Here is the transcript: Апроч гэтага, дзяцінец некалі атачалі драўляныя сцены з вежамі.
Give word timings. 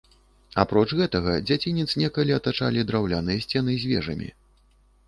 Апроч 0.63 0.87
гэтага, 1.01 1.35
дзяцінец 1.51 1.87
некалі 2.03 2.37
атачалі 2.39 2.87
драўляныя 2.93 3.45
сцены 3.47 3.79
з 3.85 3.95
вежамі. 3.95 4.29